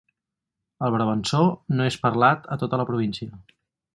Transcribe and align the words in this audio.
El 0.87 0.93
brabançó 0.95 1.41
no 1.79 1.87
és 1.91 1.99
parlat 2.07 2.51
a 2.55 2.59
tota 2.65 2.83
la 2.83 2.87
província. 2.91 3.41